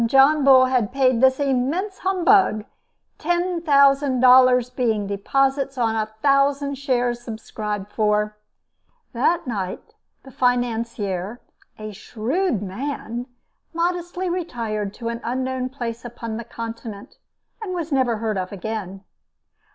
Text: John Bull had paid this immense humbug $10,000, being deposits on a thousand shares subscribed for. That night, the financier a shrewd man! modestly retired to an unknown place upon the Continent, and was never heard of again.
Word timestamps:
John 0.07 0.43
Bull 0.43 0.65
had 0.65 0.91
paid 0.91 1.21
this 1.21 1.39
immense 1.39 1.99
humbug 1.99 2.65
$10,000, 3.19 4.75
being 4.75 5.05
deposits 5.05 5.77
on 5.77 5.95
a 5.95 6.07
thousand 6.23 6.79
shares 6.79 7.21
subscribed 7.21 7.91
for. 7.91 8.35
That 9.13 9.45
night, 9.45 9.93
the 10.23 10.31
financier 10.31 11.39
a 11.77 11.91
shrewd 11.91 12.63
man! 12.63 13.27
modestly 13.75 14.27
retired 14.27 14.91
to 14.95 15.09
an 15.09 15.21
unknown 15.23 15.69
place 15.69 16.03
upon 16.03 16.37
the 16.37 16.45
Continent, 16.45 17.17
and 17.61 17.75
was 17.75 17.91
never 17.91 18.17
heard 18.17 18.39
of 18.39 18.51
again. 18.51 19.03